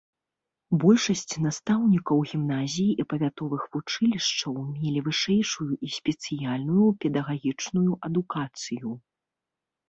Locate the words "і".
3.03-3.05, 5.89-5.91